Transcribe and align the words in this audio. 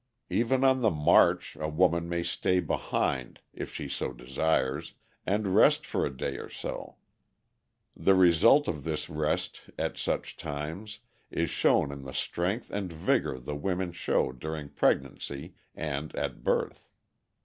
Even 0.31 0.63
on 0.63 0.81
the 0.81 0.89
march 0.89 1.55
a 1.57 1.69
woman 1.69 2.09
may 2.09 2.23
stay 2.23 2.59
behind 2.59 3.39
(if 3.53 3.71
she 3.71 3.87
so 3.87 4.11
desires) 4.11 4.95
and 5.27 5.53
rest 5.53 5.85
for 5.85 6.07
a 6.07 6.17
day 6.17 6.37
or 6.37 6.49
so. 6.49 6.95
The 7.95 8.15
result 8.15 8.67
of 8.67 8.83
this 8.83 9.11
rest 9.11 9.69
at 9.77 9.99
such 9.99 10.37
times 10.37 11.01
is 11.29 11.51
shown 11.51 11.91
in 11.91 12.01
the 12.01 12.15
strength 12.15 12.71
and 12.71 12.91
vigor 12.91 13.37
the 13.37 13.55
women 13.55 13.91
show 13.91 14.31
during 14.31 14.69
pregnancy 14.69 15.53
and 15.75 16.15
at 16.15 16.43
birth. 16.43 16.89